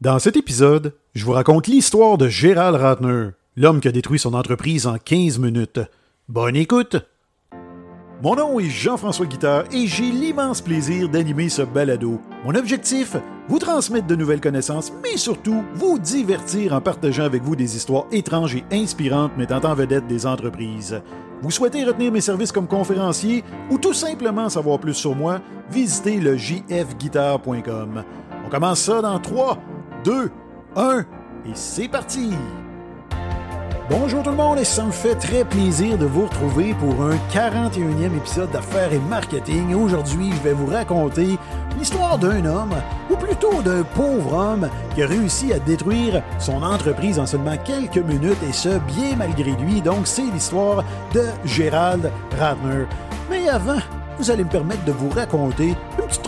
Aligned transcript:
Dans 0.00 0.18
cet 0.18 0.38
épisode, 0.38 0.94
je 1.14 1.26
vous 1.26 1.32
raconte 1.32 1.66
l'histoire 1.66 2.16
de 2.16 2.26
Gérald 2.26 2.74
Ratner, 2.74 3.32
l'homme 3.54 3.80
qui 3.80 3.88
a 3.88 3.92
détruit 3.92 4.18
son 4.18 4.32
entreprise 4.32 4.86
en 4.86 4.96
15 4.96 5.38
minutes. 5.38 5.80
Bonne 6.26 6.56
écoute! 6.56 6.96
Mon 8.22 8.34
nom 8.34 8.58
est 8.58 8.70
Jean-François 8.70 9.26
Guitard 9.26 9.64
et 9.70 9.86
j'ai 9.86 10.10
l'immense 10.10 10.62
plaisir 10.62 11.10
d'animer 11.10 11.50
ce 11.50 11.60
balado. 11.60 12.18
Mon 12.46 12.54
objectif, 12.54 13.14
vous 13.46 13.58
transmettre 13.58 14.06
de 14.06 14.16
nouvelles 14.16 14.40
connaissances, 14.40 14.90
mais 15.02 15.18
surtout 15.18 15.62
vous 15.74 15.98
divertir 15.98 16.72
en 16.72 16.80
partageant 16.80 17.24
avec 17.24 17.42
vous 17.42 17.54
des 17.54 17.76
histoires 17.76 18.06
étranges 18.10 18.56
et 18.56 18.64
inspirantes 18.72 19.36
mettant 19.36 19.60
en 19.62 19.74
vedette 19.74 20.06
des 20.06 20.24
entreprises. 20.24 21.02
Vous 21.42 21.50
souhaitez 21.50 21.84
retenir 21.84 22.10
mes 22.10 22.22
services 22.22 22.52
comme 22.52 22.68
conférencier 22.68 23.44
ou 23.70 23.76
tout 23.76 23.94
simplement 23.94 24.48
savoir 24.48 24.78
plus 24.78 24.94
sur 24.94 25.14
moi, 25.14 25.42
visitez 25.70 26.20
le 26.20 26.38
jfguitar.com. 26.38 28.02
On 28.46 28.48
commence 28.48 28.80
ça 28.80 29.02
dans 29.02 29.18
3, 29.18 29.58
2, 30.04 30.30
1 30.76 30.98
et 31.46 31.50
c'est 31.54 31.88
parti! 31.88 32.30
Bonjour 33.90 34.22
tout 34.22 34.30
le 34.30 34.36
monde 34.36 34.58
et 34.58 34.64
ça 34.64 34.84
me 34.84 34.92
fait 34.92 35.16
très 35.16 35.44
plaisir 35.44 35.98
de 35.98 36.06
vous 36.06 36.26
retrouver 36.26 36.74
pour 36.74 37.02
un 37.02 37.16
41e 37.32 38.16
épisode 38.16 38.50
d'affaires 38.52 38.92
et 38.92 39.00
marketing. 39.10 39.74
Aujourd'hui, 39.74 40.30
je 40.30 40.48
vais 40.48 40.52
vous 40.52 40.66
raconter 40.66 41.36
l'histoire 41.76 42.16
d'un 42.16 42.44
homme, 42.44 42.74
ou 43.10 43.16
plutôt 43.16 43.60
d'un 43.62 43.82
pauvre 43.82 44.32
homme, 44.32 44.70
qui 44.94 45.02
a 45.02 45.08
réussi 45.08 45.52
à 45.52 45.58
détruire 45.58 46.22
son 46.38 46.62
entreprise 46.62 47.18
en 47.18 47.26
seulement 47.26 47.56
quelques 47.64 47.98
minutes 47.98 48.42
et 48.48 48.52
ce, 48.52 48.78
bien 48.78 49.16
malgré 49.18 49.50
lui. 49.52 49.82
Donc, 49.82 50.06
c'est 50.06 50.22
l'histoire 50.22 50.84
de 51.12 51.24
Gérald 51.44 52.12
Radner. 52.38 52.86
Mais 53.28 53.48
avant, 53.48 53.80
vous 54.18 54.30
allez 54.30 54.44
me 54.44 54.50
permettre 54.50 54.84
de 54.84 54.92
vous 54.92 55.08
raconter 55.08 55.74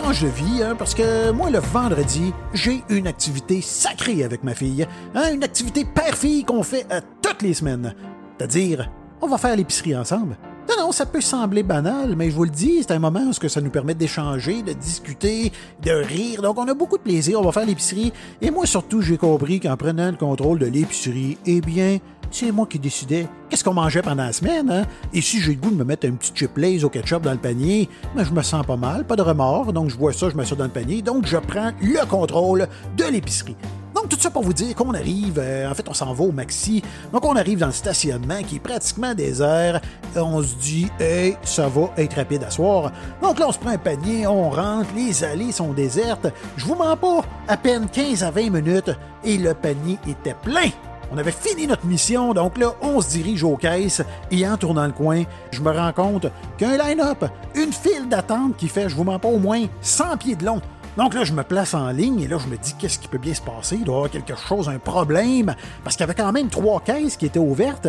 tranche 0.03 0.23
de 0.23 0.65
hein, 0.65 0.75
parce 0.77 0.95
que 0.95 1.31
moi, 1.31 1.49
le 1.49 1.61
vendredi, 1.61 2.33
j'ai 2.53 2.83
une 2.89 3.07
activité 3.07 3.61
sacrée 3.61 4.25
avec 4.25 4.43
ma 4.43 4.55
fille. 4.55 4.85
Hein, 5.15 5.33
une 5.33 5.45
activité 5.45 5.85
père-fille 5.85 6.45
qu'on 6.45 6.65
fait 6.65 6.87
à 6.91 7.01
toutes 7.01 7.43
les 7.43 7.55
semaines. 7.55 7.95
C'est-à-dire, 8.37 8.91
on 9.21 9.29
va 9.29 9.39
faire 9.39 9.55
l'épicerie 9.55 9.97
ensemble. 9.97 10.37
Non, 10.69 10.87
non, 10.87 10.93
ça 10.93 11.07
peut 11.07 11.21
sembler 11.21 11.63
banal, 11.63 12.17
mais 12.17 12.31
je 12.31 12.35
vous 12.35 12.45
le 12.45 12.51
dis, 12.51 12.83
c'est 12.83 12.93
un 12.93 12.99
moment 12.99 13.23
où 13.29 13.49
ça 13.49 13.61
nous 13.61 13.71
permet 13.71 13.95
d'échanger, 13.95 14.63
de 14.63 14.73
discuter, 14.73 15.53
de 15.85 15.93
rire. 15.93 16.43
Donc, 16.43 16.59
on 16.59 16.67
a 16.67 16.75
beaucoup 16.75 16.99
de 16.99 17.03
plaisir. 17.03 17.41
On 17.41 17.45
va 17.45 17.53
faire 17.53 17.67
l'épicerie. 17.67 18.13
Et 18.41 18.51
moi, 18.51 18.67
surtout, 18.67 19.03
j'ai 19.03 19.19
compris 19.19 19.61
qu'en 19.61 19.77
prenant 19.77 20.11
le 20.11 20.17
contrôle 20.17 20.59
de 20.59 20.67
l'épicerie, 20.67 21.39
eh 21.47 21.61
bien, 21.61 21.99
c'est 22.33 22.51
moi 22.51 22.67
qui 22.67 22.79
décidais 22.79 23.29
qu'est-ce 23.49 23.63
qu'on 23.63 23.75
mangeait 23.75 24.03
pendant 24.03 24.25
la 24.25 24.33
semaine. 24.33 24.71
Hein? 24.71 24.85
Et 25.13 25.21
si 25.21 25.41
j'ai 25.41 25.55
le 25.55 25.61
goût 25.61 25.71
de 25.71 25.77
me 25.77 25.85
mettre 25.85 26.07
un 26.07 26.13
petit 26.13 26.33
chip 26.35 26.57
lays 26.57 26.83
au 26.83 26.89
ketchup 26.89 27.23
dans 27.23 27.33
le 27.33 27.39
panier, 27.39 27.89
ben, 28.17 28.25
je 28.25 28.33
me 28.33 28.43
sens 28.43 28.65
pas 28.67 28.77
mal, 28.77 29.05
pas 29.05 29.17
de 29.17 29.23
remords. 29.23 29.73
Donc, 29.73 29.91
je 29.91 29.97
vois 29.97 30.13
ça, 30.13 30.31
je 30.31 30.37
mets 30.37 30.45
ça 30.45 30.55
dans 30.55 30.65
le 30.65 30.71
panier. 30.71 31.03
Donc, 31.03 31.27
je 31.27 31.37
prends 31.37 31.73
le 31.81 32.07
contrôle 32.07 32.67
de 32.97 33.05
l'épicerie. 33.05 33.57
Donc, 33.95 34.09
tout 34.09 34.19
ça 34.19 34.31
pour 34.31 34.43
vous 34.43 34.55
dire 34.55 34.75
qu'on 34.75 34.95
arrive, 34.95 35.39
euh, 35.39 35.71
en 35.71 35.75
fait, 35.75 35.87
on 35.89 35.95
s'en 35.95 36.15
va 36.15 36.25
au 36.25 36.33
maxi. 36.33 36.83
Donc, 37.13 37.25
on 37.27 37.37
arrive 37.37 37.59
dans 37.59 37.67
le 37.67 37.73
stationnement 37.73 38.43
qui 38.43 38.57
est 38.57 38.61
pratiquement 38.61 39.15
désert. 39.15 39.81
On 40.17 40.43
se 40.43 40.55
dit, 40.55 40.89
hey, 40.99 41.37
ça 41.43 41.69
va 41.69 41.91
être 41.99 42.17
rapide 42.17 42.43
à 42.45 42.51
soir. 42.51 42.91
Donc, 43.21 43.39
là, 43.39 43.47
on 43.49 43.53
se 43.53 43.59
prend 43.59 43.71
un 43.71 43.79
panier, 43.79 44.27
on 44.27 44.49
rentre, 44.49 44.89
les 44.97 45.23
allées 45.23 45.53
sont 45.53 45.73
désertes. 45.73 46.27
Je 46.57 46.65
vous 46.65 46.75
mens 46.75 46.97
pas, 46.97 47.21
à 47.47 47.57
peine 47.57 47.87
15 47.93 48.25
à 48.25 48.31
20 48.31 48.51
minutes 48.51 48.91
et 49.25 49.37
le 49.37 49.53
panier 49.53 49.99
était 50.09 50.35
plein. 50.43 50.71
On 51.15 51.19
avait 51.19 51.31
fini 51.31 51.67
notre 51.67 51.85
mission, 51.85 52.33
donc 52.33 52.57
là, 52.57 52.73
on 52.81 53.03
se 53.03 53.11
dirige 53.11 53.45
aux 53.45 53.59
caisses 53.59 54.01
et 54.31 54.49
en 54.49 54.57
tournant 54.57 54.87
le 54.87 54.93
coin, 54.93 55.25
je 55.51 55.61
me 55.61 55.71
rends 55.71 55.93
compte 55.93 56.27
qu'un 56.57 56.79
line-up, 56.79 57.27
une 57.55 57.71
file 57.71 58.09
d'attente 58.09 58.57
qui 58.57 58.67
fait, 58.67 58.89
je 58.89 58.97
vous 58.97 59.05
mens 59.05 59.19
pas, 59.19 59.29
au 59.29 59.39
moins 59.39 59.67
100 59.83 60.17
pieds 60.17 60.37
de 60.37 60.47
long. 60.47 60.63
Donc 60.97 61.13
là, 61.13 61.25
je 61.25 61.35
me 61.35 61.43
place 61.43 61.75
en 61.75 61.91
ligne 61.91 62.21
et 62.21 62.29
là, 62.29 62.39
je 62.39 62.47
me 62.47 62.57
dis 62.57 62.75
qu'est-ce 62.79 62.99
qui 62.99 63.09
peut 63.09 63.19
bien 63.19 63.35
se 63.35 63.43
passer? 63.43 63.77
Il 63.77 63.85
doit 63.85 63.95
y 63.95 63.97
avoir 63.97 64.11
quelque 64.11 64.37
chose, 64.37 64.71
un 64.71 64.79
problème, 64.79 65.55
parce 65.85 65.97
qu'il 65.97 66.05
y 66.07 66.09
avait 66.09 66.15
quand 66.15 66.33
même 66.33 66.49
trois 66.49 66.81
caisses 66.81 67.19
qui 67.19 67.27
étaient 67.27 67.39
ouvertes, 67.39 67.89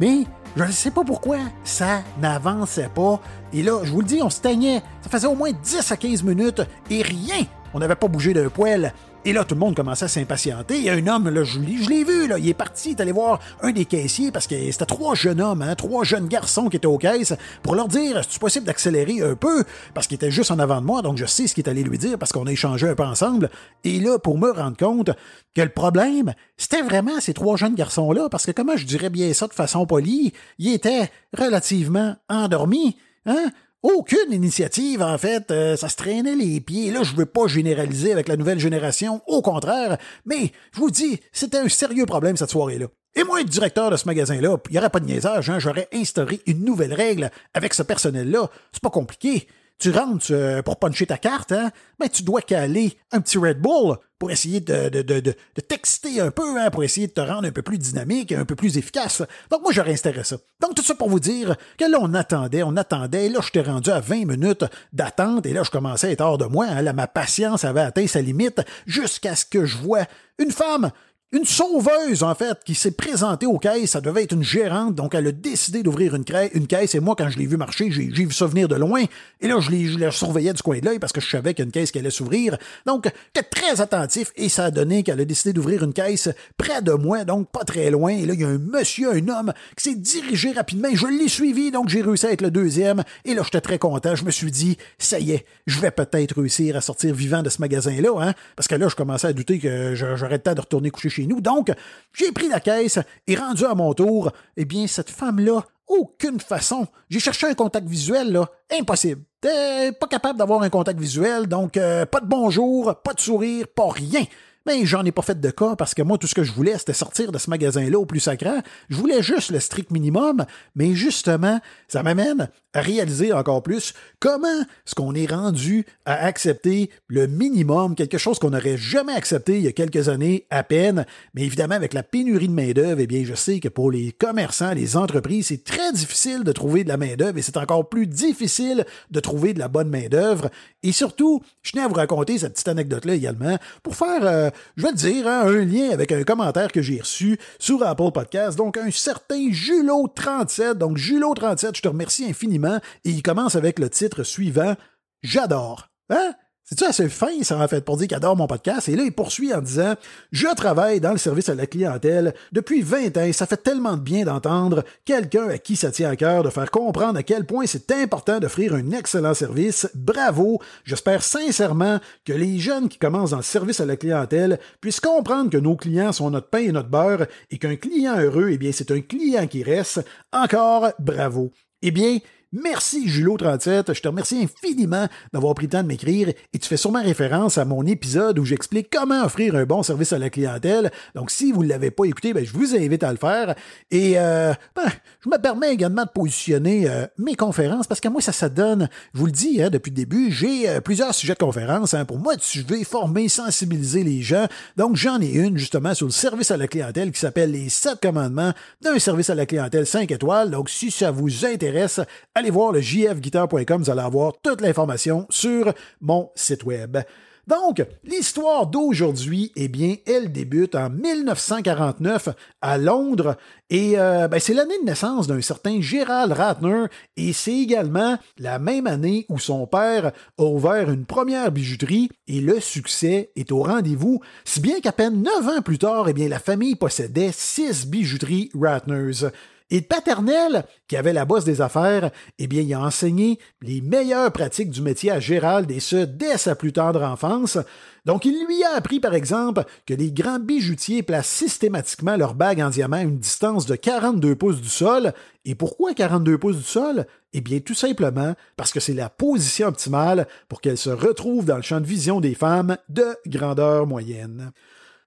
mais 0.00 0.24
je 0.56 0.64
ne 0.64 0.72
sais 0.72 0.90
pas 0.90 1.04
pourquoi 1.04 1.38
ça 1.62 2.02
n'avançait 2.20 2.90
pas. 2.92 3.20
Et 3.52 3.62
là, 3.62 3.84
je 3.84 3.92
vous 3.92 4.00
le 4.00 4.06
dis, 4.06 4.20
on 4.20 4.30
se 4.30 4.40
teignait. 4.40 4.82
Ça 5.02 5.10
faisait 5.10 5.28
au 5.28 5.36
moins 5.36 5.52
10 5.52 5.92
à 5.92 5.96
15 5.96 6.24
minutes 6.24 6.62
et 6.90 7.02
rien. 7.02 7.46
On 7.72 7.78
n'avait 7.78 7.94
pas 7.94 8.08
bougé 8.08 8.34
d'un 8.34 8.48
poil. 8.48 8.92
Et 9.26 9.32
là, 9.32 9.42
tout 9.44 9.54
le 9.54 9.60
monde 9.60 9.74
commençait 9.74 10.04
à 10.04 10.08
s'impatienter. 10.08 10.76
Il 10.76 10.84
y 10.84 10.90
a 10.90 10.92
un 10.92 11.06
homme, 11.06 11.30
là, 11.30 11.44
je, 11.44 11.58
l'ai 11.58 12.04
vu, 12.04 12.26
là, 12.26 12.38
il 12.38 12.46
est 12.46 12.54
parti, 12.54 12.90
il 12.90 12.98
est 12.98 13.00
allé 13.00 13.12
voir 13.12 13.40
un 13.62 13.72
des 13.72 13.86
caissiers 13.86 14.30
parce 14.30 14.46
que 14.46 14.54
c'était 14.70 14.84
trois 14.84 15.14
jeunes 15.14 15.40
hommes, 15.40 15.62
hein, 15.62 15.74
trois 15.76 16.04
jeunes 16.04 16.28
garçons 16.28 16.68
qui 16.68 16.76
étaient 16.76 16.86
aux 16.86 16.98
caisses 16.98 17.32
pour 17.62 17.74
leur 17.74 17.88
dire 17.88 18.18
est-ce 18.18 18.38
possible 18.38 18.66
d'accélérer 18.66 19.22
un 19.22 19.34
peu? 19.34 19.64
Parce 19.94 20.06
qu'il 20.06 20.16
était 20.16 20.30
juste 20.30 20.50
en 20.50 20.58
avant 20.58 20.82
de 20.82 20.86
moi, 20.86 21.00
donc 21.00 21.16
je 21.16 21.24
sais 21.24 21.46
ce 21.46 21.54
qu'il 21.54 21.64
est 21.64 21.70
allé 21.70 21.82
lui 21.82 21.96
dire 21.96 22.18
parce 22.18 22.32
qu'on 22.32 22.46
a 22.46 22.52
échangé 22.52 22.86
un 22.86 22.94
peu 22.94 23.04
ensemble. 23.04 23.48
Et 23.82 23.98
là, 23.98 24.18
pour 24.18 24.36
me 24.36 24.50
rendre 24.50 24.76
compte 24.76 25.10
que 25.54 25.62
le 25.62 25.70
problème, 25.70 26.34
c'était 26.58 26.82
vraiment 26.82 27.18
ces 27.20 27.32
trois 27.32 27.56
jeunes 27.56 27.76
garçons-là 27.76 28.28
parce 28.28 28.44
que 28.44 28.50
comment 28.50 28.76
je 28.76 28.84
dirais 28.84 29.08
bien 29.08 29.32
ça 29.32 29.46
de 29.46 29.54
façon 29.54 29.86
polie, 29.86 30.34
ils 30.58 30.74
étaient 30.74 31.10
relativement 31.32 32.14
endormis. 32.28 32.98
Hein? 33.24 33.52
Aucune 33.84 34.32
initiative, 34.32 35.02
en 35.02 35.18
fait. 35.18 35.50
Euh, 35.50 35.76
ça 35.76 35.90
se 35.90 35.96
traînait 35.96 36.34
les 36.34 36.58
pieds. 36.62 36.90
Là, 36.90 37.02
je 37.02 37.14
veux 37.14 37.26
pas 37.26 37.46
généraliser 37.46 38.12
avec 38.12 38.28
la 38.28 38.38
nouvelle 38.38 38.58
génération. 38.58 39.20
Au 39.26 39.42
contraire. 39.42 39.98
Mais, 40.24 40.52
je 40.72 40.80
vous 40.80 40.90
dis, 40.90 41.20
c'était 41.32 41.58
un 41.58 41.68
sérieux 41.68 42.06
problème 42.06 42.38
cette 42.38 42.48
soirée-là. 42.48 42.86
Et 43.14 43.24
moi, 43.24 43.42
être 43.42 43.48
directeur 43.50 43.90
de 43.90 43.98
ce 43.98 44.06
magasin-là, 44.06 44.56
il 44.70 44.72
n'y 44.72 44.78
aurait 44.78 44.88
pas 44.88 45.00
de 45.00 45.04
niaisage, 45.04 45.50
hein, 45.50 45.58
j'aurais 45.58 45.88
instauré 45.92 46.40
une 46.46 46.64
nouvelle 46.64 46.94
règle 46.94 47.30
avec 47.52 47.74
ce 47.74 47.82
personnel-là. 47.82 48.50
C'est 48.72 48.82
pas 48.82 48.88
compliqué 48.88 49.46
tu 49.78 49.90
rentres 49.90 50.26
euh, 50.30 50.62
pour 50.62 50.78
puncher 50.78 51.06
ta 51.06 51.18
carte, 51.18 51.52
hein, 51.52 51.70
ben, 51.98 52.08
tu 52.08 52.22
dois 52.22 52.42
caler 52.42 52.96
un 53.12 53.20
petit 53.20 53.38
Red 53.38 53.60
Bull 53.60 53.96
pour 54.24 54.30
essayer 54.30 54.60
de, 54.60 54.88
de, 54.88 55.34
t'exciter 55.60 56.18
un 56.18 56.30
peu, 56.30 56.58
hein, 56.58 56.70
pour 56.70 56.82
essayer 56.82 57.08
de 57.08 57.12
te 57.12 57.20
rendre 57.20 57.46
un 57.46 57.50
peu 57.50 57.60
plus 57.60 57.76
dynamique, 57.76 58.32
un 58.32 58.46
peu 58.46 58.56
plus 58.56 58.78
efficace. 58.78 59.20
Donc 59.50 59.60
moi, 59.60 59.70
j'aurais 59.70 59.92
instauré 59.92 60.24
ça. 60.24 60.36
Donc 60.60 60.74
tout 60.74 60.82
ça 60.82 60.94
pour 60.94 61.10
vous 61.10 61.20
dire 61.20 61.54
que 61.76 61.84
là, 61.84 61.98
on 62.00 62.14
attendait, 62.14 62.62
on 62.62 62.74
attendait, 62.78 63.26
et 63.26 63.28
là, 63.28 63.40
je 63.42 63.50
t'ai 63.50 63.60
rendu 63.60 63.90
à 63.90 64.00
20 64.00 64.24
minutes 64.24 64.64
d'attente, 64.94 65.44
et 65.44 65.52
là, 65.52 65.62
je 65.62 65.70
commençais 65.70 66.06
à 66.06 66.10
être 66.12 66.22
hors 66.22 66.38
de 66.38 66.46
moi. 66.46 66.64
Hein, 66.70 66.80
là, 66.80 66.94
ma 66.94 67.06
patience 67.06 67.64
avait 67.64 67.82
atteint 67.82 68.06
sa 68.06 68.22
limite 68.22 68.62
jusqu'à 68.86 69.36
ce 69.36 69.44
que 69.44 69.66
je 69.66 69.76
vois 69.76 70.06
une 70.38 70.52
femme 70.52 70.90
une 71.34 71.44
sauveuse, 71.44 72.22
en 72.22 72.34
fait, 72.34 72.58
qui 72.64 72.74
s'est 72.74 72.92
présentée 72.92 73.46
aux 73.46 73.58
caisses. 73.58 73.90
Ça 73.90 74.00
devait 74.00 74.22
être 74.22 74.32
une 74.32 74.44
gérante, 74.44 74.94
donc 74.94 75.14
elle 75.14 75.26
a 75.26 75.32
décidé 75.32 75.82
d'ouvrir 75.82 76.14
une, 76.14 76.24
caisse. 76.24 76.94
Et 76.94 77.00
moi, 77.00 77.14
quand 77.16 77.28
je 77.28 77.38
l'ai 77.38 77.46
vu 77.46 77.56
marcher, 77.56 77.90
j'ai 77.90 78.08
vu 78.08 78.32
ça 78.32 78.46
venir 78.46 78.68
de 78.68 78.76
loin. 78.76 79.02
Et 79.40 79.48
là, 79.48 79.58
je, 79.60 79.70
je 79.70 79.98
la 79.98 80.10
surveillais 80.10 80.52
du 80.52 80.62
coin 80.62 80.78
de 80.78 80.84
l'œil 80.84 80.98
parce 80.98 81.12
que 81.12 81.20
je 81.20 81.28
savais 81.28 81.52
qu'il 81.52 81.64
y 81.64 81.64
a 81.64 81.66
une 81.66 81.72
caisse 81.72 81.90
qui 81.90 81.98
allait 81.98 82.10
s'ouvrir. 82.10 82.56
Donc, 82.86 83.10
j'étais 83.34 83.48
très 83.48 83.80
attentif 83.80 84.32
et 84.36 84.48
ça 84.48 84.66
a 84.66 84.70
donné 84.70 85.02
qu'elle 85.02 85.20
a 85.20 85.24
décidé 85.24 85.52
d'ouvrir 85.52 85.82
une 85.82 85.92
caisse 85.92 86.28
près 86.56 86.82
de 86.82 86.92
moi, 86.92 87.24
donc 87.24 87.50
pas 87.50 87.64
très 87.64 87.90
loin. 87.90 88.10
Et 88.10 88.26
là, 88.26 88.34
il 88.34 88.40
y 88.40 88.44
a 88.44 88.48
un 88.48 88.58
monsieur, 88.58 89.12
un 89.12 89.28
homme, 89.28 89.52
qui 89.76 89.90
s'est 89.90 89.96
dirigé 89.96 90.52
rapidement. 90.52 90.88
Je 90.92 91.06
l'ai 91.06 91.28
suivi, 91.28 91.70
donc 91.70 91.88
j'ai 91.88 92.02
réussi 92.02 92.26
à 92.26 92.32
être 92.32 92.42
le 92.42 92.50
deuxième. 92.50 93.02
Et 93.24 93.34
là, 93.34 93.42
j'étais 93.44 93.60
très 93.60 93.78
content. 93.78 94.14
Je 94.14 94.24
me 94.24 94.30
suis 94.30 94.50
dit, 94.50 94.78
ça 94.98 95.18
y 95.18 95.32
est, 95.32 95.44
je 95.66 95.80
vais 95.80 95.90
peut-être 95.90 96.36
réussir 96.36 96.76
à 96.76 96.80
sortir 96.80 97.14
vivant 97.14 97.42
de 97.42 97.50
ce 97.50 97.60
magasin-là, 97.60 98.10
hein, 98.20 98.34
parce 98.56 98.68
que 98.68 98.76
là, 98.76 98.88
je 98.88 98.94
commençais 98.94 99.26
à 99.26 99.32
douter 99.32 99.58
que 99.58 99.94
j'aurais 99.94 100.30
le 100.30 100.38
temps 100.38 100.54
de 100.54 100.60
retourner 100.60 100.90
coucher 100.90 101.08
chez 101.08 101.23
nous. 101.26 101.40
Donc, 101.40 101.72
j'ai 102.12 102.32
pris 102.32 102.48
la 102.48 102.60
caisse 102.60 102.98
et 103.26 103.36
rendu 103.36 103.64
à 103.64 103.74
mon 103.74 103.92
tour, 103.94 104.32
eh 104.56 104.64
bien, 104.64 104.86
cette 104.86 105.10
femme-là, 105.10 105.64
aucune 105.86 106.40
façon. 106.40 106.86
J'ai 107.10 107.20
cherché 107.20 107.46
un 107.46 107.54
contact 107.54 107.86
visuel, 107.86 108.32
là. 108.32 108.48
Impossible. 108.70 109.22
T'es 109.40 109.92
pas 109.92 110.06
capable 110.06 110.38
d'avoir 110.38 110.62
un 110.62 110.70
contact 110.70 110.98
visuel, 110.98 111.46
donc 111.46 111.76
euh, 111.76 112.06
pas 112.06 112.20
de 112.20 112.26
bonjour, 112.26 112.94
pas 113.02 113.12
de 113.12 113.20
sourire, 113.20 113.66
pas 113.74 113.90
rien. 113.90 114.24
Mais 114.66 114.86
j'en 114.86 115.04
ai 115.04 115.12
pas 115.12 115.22
fait 115.22 115.40
de 115.40 115.50
cas 115.50 115.76
parce 115.76 115.94
que 115.94 116.02
moi, 116.02 116.16
tout 116.16 116.26
ce 116.26 116.34
que 116.34 116.42
je 116.42 116.52
voulais, 116.52 116.78
c'était 116.78 116.94
sortir 116.94 117.32
de 117.32 117.38
ce 117.38 117.50
magasin-là 117.50 117.98
au 117.98 118.06
plus 118.06 118.20
sacré. 118.20 118.50
Je 118.88 118.96
voulais 118.96 119.22
juste 119.22 119.50
le 119.50 119.60
strict 119.60 119.90
minimum, 119.90 120.44
mais 120.74 120.94
justement, 120.94 121.60
ça 121.88 122.02
m'amène 122.02 122.48
à 122.72 122.80
réaliser 122.80 123.32
encore 123.32 123.62
plus 123.62 123.94
comment 124.18 124.48
est-ce 124.48 124.94
qu'on 124.94 125.14
est 125.14 125.30
rendu 125.30 125.86
à 126.04 126.24
accepter 126.24 126.90
le 127.06 127.26
minimum, 127.26 127.94
quelque 127.94 128.18
chose 128.18 128.38
qu'on 128.38 128.50
n'aurait 128.50 128.76
jamais 128.76 129.12
accepté 129.12 129.58
il 129.58 129.62
y 129.62 129.68
a 129.68 129.72
quelques 129.72 130.08
années 130.08 130.46
à 130.50 130.62
peine. 130.64 131.06
Mais 131.34 131.42
évidemment, 131.42 131.76
avec 131.76 131.94
la 131.94 132.02
pénurie 132.02 132.48
de 132.48 132.52
main-d'œuvre, 132.52 133.00
eh 133.00 133.06
bien, 133.06 133.24
je 133.24 133.34
sais 133.34 133.60
que 133.60 133.68
pour 133.68 133.90
les 133.90 134.12
commerçants, 134.12 134.72
les 134.72 134.96
entreprises, 134.96 135.48
c'est 135.48 135.62
très 135.62 135.92
difficile 135.92 136.42
de 136.42 136.52
trouver 136.52 136.84
de 136.84 136.88
la 136.88 136.96
main-d'œuvre 136.96 137.38
et 137.38 137.42
c'est 137.42 137.56
encore 137.56 137.88
plus 137.88 138.06
difficile 138.06 138.84
de 139.10 139.20
trouver 139.20 139.54
de 139.54 139.58
la 139.58 139.68
bonne 139.68 139.88
main-d'œuvre. 139.88 140.50
Et 140.82 140.92
surtout, 140.92 141.42
je 141.62 141.72
tenais 141.72 141.84
à 141.84 141.88
vous 141.88 141.94
raconter 141.94 142.38
cette 142.38 142.54
petite 142.54 142.68
anecdote-là 142.68 143.14
également 143.14 143.58
pour 143.82 143.94
faire, 143.94 144.26
euh, 144.26 144.50
je 144.76 144.82
vais 144.82 144.92
te 144.92 144.96
dire, 144.96 145.26
hein, 145.26 145.42
un 145.46 145.64
lien 145.64 145.90
avec 145.90 146.12
un 146.12 146.22
commentaire 146.24 146.72
que 146.72 146.82
j'ai 146.82 147.00
reçu 147.00 147.38
sur 147.58 147.82
Apple 147.82 148.12
Podcast. 148.12 148.56
Donc, 148.56 148.76
un 148.76 148.90
certain 148.90 149.50
Julot37. 149.50 150.74
Donc, 150.74 150.98
Julot37, 150.98 151.76
je 151.76 151.82
te 151.82 151.88
remercie 151.88 152.26
infiniment 152.26 152.80
et 153.04 153.10
il 153.10 153.22
commence 153.22 153.56
avec 153.56 153.78
le 153.78 153.90
titre 153.90 154.22
suivant 154.22 154.74
J'adore. 155.22 155.88
Hein? 156.10 156.34
C'est-tu 156.66 156.84
assez 156.84 157.10
fin, 157.10 157.42
ça 157.42 157.58
en 157.58 157.68
fait, 157.68 157.84
pour 157.84 157.98
dire 157.98 158.08
qu'il 158.08 158.16
adore 158.16 158.36
mon 158.36 158.46
podcast? 158.46 158.88
Et 158.88 158.96
là, 158.96 159.02
il 159.04 159.12
poursuit 159.12 159.52
en 159.52 159.60
disant 159.60 159.96
Je 160.32 160.48
travaille 160.54 160.98
dans 160.98 161.12
le 161.12 161.18
service 161.18 161.50
à 161.50 161.54
la 161.54 161.66
clientèle 161.66 162.32
depuis 162.52 162.80
20 162.80 163.18
ans 163.18 163.24
et 163.24 163.34
ça 163.34 163.44
fait 163.44 163.62
tellement 163.62 163.98
de 163.98 164.00
bien 164.00 164.24
d'entendre 164.24 164.82
quelqu'un 165.04 165.46
à 165.48 165.58
qui 165.58 165.76
ça 165.76 165.90
tient 165.90 166.08
à 166.08 166.16
cœur 166.16 166.42
de 166.42 166.48
faire 166.48 166.70
comprendre 166.70 167.18
à 167.18 167.22
quel 167.22 167.44
point 167.44 167.66
c'est 167.66 167.92
important 167.92 168.40
d'offrir 168.40 168.74
un 168.74 168.92
excellent 168.92 169.34
service. 169.34 169.90
Bravo! 169.94 170.58
J'espère 170.84 171.22
sincèrement 171.22 172.00
que 172.24 172.32
les 172.32 172.58
jeunes 172.58 172.88
qui 172.88 172.96
commencent 172.96 173.32
dans 173.32 173.36
le 173.36 173.42
service 173.42 173.80
à 173.80 173.84
la 173.84 173.98
clientèle 173.98 174.58
puissent 174.80 175.00
comprendre 175.00 175.50
que 175.50 175.58
nos 175.58 175.76
clients 175.76 176.12
sont 176.12 176.30
notre 176.30 176.48
pain 176.48 176.60
et 176.60 176.72
notre 176.72 176.88
beurre 176.88 177.26
et 177.50 177.58
qu'un 177.58 177.76
client 177.76 178.18
heureux, 178.18 178.48
eh 178.50 178.56
bien, 178.56 178.72
c'est 178.72 178.90
un 178.90 179.02
client 179.02 179.46
qui 179.46 179.62
reste. 179.62 180.02
Encore 180.32 180.92
bravo! 180.98 181.50
Eh 181.82 181.90
bien, 181.90 182.20
Merci 182.56 183.08
Julot37, 183.08 183.92
je 183.94 184.00
te 184.00 184.06
remercie 184.06 184.44
infiniment 184.44 185.08
d'avoir 185.32 185.54
pris 185.54 185.66
le 185.66 185.70
temps 185.70 185.82
de 185.82 185.88
m'écrire 185.88 186.28
et 186.28 186.58
tu 186.60 186.68
fais 186.68 186.76
sûrement 186.76 187.02
référence 187.02 187.58
à 187.58 187.64
mon 187.64 187.84
épisode 187.84 188.38
où 188.38 188.44
j'explique 188.44 188.90
comment 188.92 189.24
offrir 189.24 189.56
un 189.56 189.64
bon 189.64 189.82
service 189.82 190.12
à 190.12 190.18
la 190.18 190.30
clientèle. 190.30 190.92
Donc 191.16 191.32
si 191.32 191.50
vous 191.50 191.64
ne 191.64 191.68
l'avez 191.68 191.90
pas 191.90 192.04
écouté, 192.04 192.32
ben, 192.32 192.46
je 192.46 192.52
vous 192.52 192.76
invite 192.76 193.02
à 193.02 193.10
le 193.10 193.18
faire. 193.18 193.56
Et 193.90 194.20
euh, 194.20 194.52
ben, 194.76 194.84
je 195.24 195.28
me 195.28 195.36
permets 195.36 195.72
également 195.72 196.04
de 196.04 196.10
positionner 196.10 196.88
euh, 196.88 197.06
mes 197.18 197.34
conférences 197.34 197.88
parce 197.88 198.00
que 198.00 198.06
moi 198.06 198.20
ça, 198.20 198.30
ça 198.30 198.48
donne, 198.48 198.88
je 199.14 199.18
vous 199.18 199.26
le 199.26 199.32
dis 199.32 199.60
hein, 199.60 199.68
depuis 199.68 199.90
le 199.90 199.96
début, 199.96 200.30
j'ai 200.30 200.68
euh, 200.68 200.80
plusieurs 200.80 201.12
sujets 201.12 201.34
de 201.34 201.40
conférences. 201.40 201.92
Hein, 201.92 202.04
pour 202.04 202.20
moi, 202.20 202.36
tu 202.36 202.60
veux 202.60 202.84
former, 202.84 203.28
sensibiliser 203.28 204.04
les 204.04 204.22
gens. 204.22 204.46
Donc 204.76 204.94
j'en 204.94 205.20
ai 205.20 205.32
une 205.32 205.58
justement 205.58 205.92
sur 205.92 206.06
le 206.06 206.12
service 206.12 206.52
à 206.52 206.56
la 206.56 206.68
clientèle 206.68 207.10
qui 207.10 207.18
s'appelle 207.18 207.50
les 207.50 207.68
7 207.68 207.98
commandements 208.00 208.52
d'un 208.80 209.00
service 209.00 209.28
à 209.28 209.34
la 209.34 209.44
clientèle 209.44 209.88
5 209.88 210.08
étoiles. 210.12 210.52
Donc 210.52 210.70
si 210.70 210.92
ça 210.92 211.10
vous 211.10 211.44
intéresse, 211.44 211.98
allez 212.36 212.43
allez 212.44 212.50
voir 212.50 212.72
le 212.72 212.82
jfguitar.com, 212.82 213.82
vous 213.82 213.90
allez 213.90 214.02
avoir 214.02 214.34
toute 214.42 214.60
l'information 214.60 215.26
sur 215.30 215.72
mon 216.02 216.30
site 216.34 216.64
web. 216.64 216.98
Donc, 217.46 217.82
l'histoire 218.04 218.66
d'aujourd'hui, 218.66 219.50
eh 219.56 219.68
bien, 219.68 219.96
elle 220.06 220.30
débute 220.30 220.74
en 220.74 220.90
1949 220.90 222.28
à 222.60 222.76
Londres 222.76 223.36
et 223.70 223.98
euh, 223.98 224.28
ben, 224.28 224.40
c'est 224.40 224.52
l'année 224.52 224.78
de 224.80 224.84
naissance 224.84 225.26
d'un 225.26 225.40
certain 225.40 225.80
Gerald 225.80 226.32
Ratner 226.32 226.84
et 227.16 227.32
c'est 227.32 227.56
également 227.56 228.18
la 228.36 228.58
même 228.58 228.86
année 228.86 229.24
où 229.30 229.38
son 229.38 229.66
père 229.66 230.12
a 230.38 230.42
ouvert 230.42 230.90
une 230.90 231.06
première 231.06 231.50
bijouterie 231.50 232.10
et 232.28 232.42
le 232.42 232.60
succès 232.60 233.30
est 233.36 233.52
au 233.52 233.62
rendez-vous, 233.62 234.20
si 234.44 234.60
bien 234.60 234.80
qu'à 234.80 234.92
peine 234.92 235.22
neuf 235.22 235.48
ans 235.48 235.62
plus 235.62 235.78
tard, 235.78 236.10
eh 236.10 236.12
bien, 236.12 236.28
la 236.28 236.38
famille 236.38 236.76
possédait 236.76 237.32
six 237.32 237.86
bijouteries 237.86 238.50
Ratners. 238.54 239.30
Et 239.70 239.80
paternel, 239.80 240.64
qui 240.88 240.96
avait 240.96 241.14
la 241.14 241.24
bosse 241.24 241.44
des 241.44 241.62
affaires, 241.62 242.10
eh 242.38 242.46
bien, 242.46 242.60
il 242.60 242.74
a 242.74 242.80
enseigné 242.80 243.38
les 243.62 243.80
meilleures 243.80 244.30
pratiques 244.30 244.70
du 244.70 244.82
métier 244.82 245.10
à 245.10 245.20
Gérald, 245.20 245.70
et 245.70 245.80
ce, 245.80 245.96
dès 245.96 246.36
sa 246.36 246.54
plus 246.54 246.72
tendre 246.72 247.02
enfance. 247.02 247.58
Donc, 248.04 248.26
il 248.26 248.44
lui 248.46 248.62
a 248.62 248.76
appris, 248.76 249.00
par 249.00 249.14
exemple, 249.14 249.64
que 249.86 249.94
les 249.94 250.12
grands 250.12 250.38
bijoutiers 250.38 251.02
placent 251.02 251.28
systématiquement 251.28 252.16
leur 252.16 252.34
bague 252.34 252.60
en 252.60 252.68
diamant 252.68 252.98
à 252.98 253.02
une 253.02 253.18
distance 253.18 253.64
de 253.64 253.74
42 253.74 254.36
pouces 254.36 254.60
du 254.60 254.68
sol. 254.68 255.14
Et 255.46 255.54
pourquoi 255.54 255.94
42 255.94 256.36
pouces 256.36 256.58
du 256.58 256.62
sol? 256.62 257.06
Eh 257.32 257.40
bien, 257.40 257.60
tout 257.60 257.74
simplement 257.74 258.34
parce 258.56 258.70
que 258.70 258.80
c'est 258.80 258.92
la 258.92 259.08
position 259.08 259.68
optimale 259.68 260.28
pour 260.48 260.60
qu'elles 260.60 260.78
se 260.78 260.90
retrouvent 260.90 261.46
dans 261.46 261.56
le 261.56 261.62
champ 261.62 261.80
de 261.80 261.86
vision 261.86 262.20
des 262.20 262.34
femmes 262.34 262.76
de 262.90 263.16
grandeur 263.26 263.86
moyenne. 263.86 264.52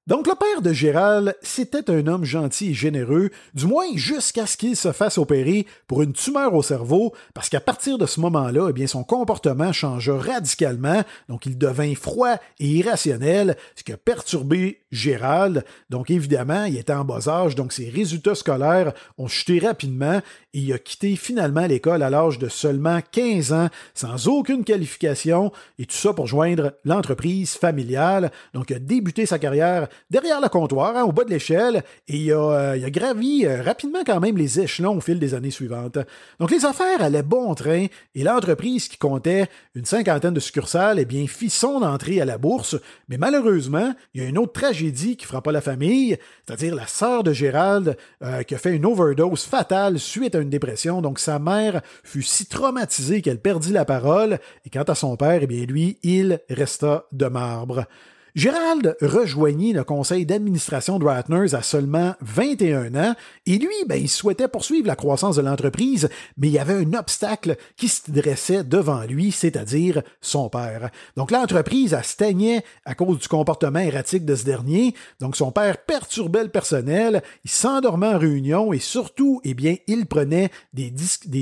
Donc 0.07 0.25
le 0.25 0.35
père 0.35 0.61
de 0.61 0.71
Gérald, 0.71 1.35
c'était 1.41 1.91
un 1.91 2.07
homme 2.07 2.23
gentil 2.23 2.69
et 2.69 2.73
généreux, 2.73 3.29
du 3.53 3.65
moins 3.65 3.87
jusqu'à 3.95 4.45
ce 4.45 4.55
qu'il 4.55 4.77
se 4.77 4.93
fasse 4.93 5.17
opérer 5.17 5.67
pour 5.85 6.01
une 6.01 6.13
tumeur 6.13 6.53
au 6.53 6.63
cerveau, 6.63 7.13
parce 7.33 7.49
qu'à 7.49 7.59
partir 7.59 7.97
de 7.97 8.05
ce 8.05 8.21
moment-là, 8.21 8.67
eh 8.69 8.73
bien 8.73 8.87
son 8.87 9.03
comportement 9.03 9.73
changea 9.73 10.17
radicalement, 10.17 11.03
donc 11.27 11.45
il 11.45 11.57
devint 11.57 11.93
froid 11.93 12.35
et 12.57 12.67
irrationnel, 12.67 13.57
ce 13.75 13.83
qui 13.83 13.91
a 13.91 13.97
perturbé 13.97 14.79
Gérald. 14.93 15.65
Donc 15.89 16.09
évidemment, 16.09 16.63
il 16.63 16.77
était 16.77 16.93
en 16.93 17.03
bas 17.03 17.27
âge, 17.27 17.55
donc 17.55 17.73
ses 17.73 17.89
résultats 17.89 18.35
scolaires 18.35 18.93
ont 19.17 19.27
chuté 19.27 19.59
rapidement 19.59 20.21
et 20.53 20.59
il 20.59 20.71
a 20.71 20.79
quitté 20.79 21.17
finalement 21.17 21.67
l'école 21.67 22.01
à 22.01 22.09
l'âge 22.09 22.39
de 22.39 22.47
seulement 22.47 23.01
15 23.11 23.51
ans, 23.51 23.67
sans 23.93 24.29
aucune 24.29 24.63
qualification, 24.63 25.51
et 25.79 25.85
tout 25.85 25.97
ça 25.97 26.13
pour 26.13 26.27
joindre 26.27 26.71
l'entreprise 26.85 27.55
familiale. 27.55 28.31
Donc 28.53 28.71
a 28.71 28.79
débuté 28.79 29.25
sa 29.25 29.37
carrière 29.37 29.89
derrière 30.09 30.41
le 30.41 30.49
comptoir, 30.49 30.95
hein, 30.95 31.03
au 31.03 31.11
bas 31.11 31.23
de 31.23 31.29
l'échelle, 31.29 31.83
et 32.07 32.17
il 32.17 32.31
a, 32.31 32.37
euh, 32.37 32.85
a 32.85 32.89
gravi 32.89 33.45
euh, 33.45 33.61
rapidement 33.61 34.03
quand 34.05 34.19
même 34.19 34.37
les 34.37 34.59
échelons 34.59 34.97
au 34.97 35.01
fil 35.01 35.19
des 35.19 35.33
années 35.33 35.51
suivantes. 35.51 35.97
Donc 36.39 36.51
les 36.51 36.65
affaires 36.65 37.01
allaient 37.01 37.23
bon 37.23 37.53
train, 37.55 37.87
et 38.15 38.23
l'entreprise 38.23 38.87
qui 38.87 38.97
comptait 38.97 39.47
une 39.75 39.85
cinquantaine 39.85 40.33
de 40.33 40.39
succursales, 40.39 40.99
eh 40.99 41.05
bien, 41.05 41.27
fit 41.27 41.49
son 41.49 41.81
entrée 41.83 42.21
à 42.21 42.25
la 42.25 42.37
bourse, 42.37 42.77
mais 43.09 43.17
malheureusement, 43.17 43.93
il 44.13 44.21
y 44.21 44.25
a 44.25 44.27
une 44.27 44.37
autre 44.37 44.53
tragédie 44.53 45.17
qui 45.17 45.25
frappa 45.25 45.51
la 45.51 45.61
famille, 45.61 46.17
c'est-à-dire 46.45 46.75
la 46.75 46.87
sœur 46.87 47.23
de 47.23 47.33
Gérald, 47.33 47.97
euh, 48.23 48.43
qui 48.43 48.55
a 48.55 48.57
fait 48.57 48.75
une 48.75 48.85
overdose 48.85 49.43
fatale 49.43 49.99
suite 49.99 50.35
à 50.35 50.39
une 50.39 50.49
dépression, 50.49 51.01
donc 51.01 51.19
sa 51.19 51.39
mère 51.39 51.81
fut 52.03 52.23
si 52.23 52.45
traumatisée 52.45 53.21
qu'elle 53.21 53.39
perdit 53.39 53.71
la 53.71 53.85
parole, 53.85 54.39
et 54.65 54.69
quant 54.69 54.83
à 54.83 54.95
son 54.95 55.15
père, 55.17 55.39
eh 55.41 55.47
bien, 55.47 55.65
lui, 55.65 55.97
il 56.03 56.39
resta 56.49 57.05
de 57.11 57.25
marbre. 57.25 57.85
Gérald 58.35 58.95
rejoignit 59.01 59.73
le 59.73 59.83
conseil 59.83 60.25
d'administration 60.25 60.99
de 60.99 61.05
Ratners 61.05 61.55
à 61.55 61.61
seulement 61.61 62.13
21 62.21 62.95
ans 62.95 63.15
et 63.45 63.57
lui, 63.57 63.73
ben, 63.87 63.99
il 63.99 64.09
souhaitait 64.09 64.47
poursuivre 64.47 64.87
la 64.87 64.95
croissance 64.95 65.37
de 65.37 65.41
l'entreprise, 65.41 66.09
mais 66.37 66.47
il 66.47 66.53
y 66.53 66.59
avait 66.59 66.73
un 66.73 66.93
obstacle 66.93 67.55
qui 67.75 67.87
se 67.87 68.11
dressait 68.11 68.63
devant 68.63 69.01
lui, 69.01 69.31
c'est-à-dire 69.31 70.03
son 70.21 70.49
père. 70.49 70.91
Donc 71.15 71.31
l'entreprise 71.31 71.93
a 71.93 72.03
stagné 72.03 72.61
à 72.85 72.95
cause 72.95 73.19
du 73.19 73.27
comportement 73.27 73.79
erratique 73.79 74.25
de 74.25 74.35
ce 74.35 74.45
dernier. 74.45 74.93
Donc 75.19 75.35
son 75.35 75.51
père 75.51 75.77
perturbait 75.77 76.43
le 76.43 76.49
personnel, 76.49 77.23
il 77.43 77.51
s'endormait 77.51 78.07
en 78.07 78.19
réunion 78.19 78.73
et 78.73 78.79
surtout, 78.79 79.41
eh 79.43 79.53
bien, 79.53 79.77
il 79.87 80.05
prenait 80.05 80.51
des 80.73 80.91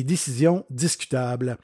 décisions 0.04 0.66
discutables. 0.70 1.58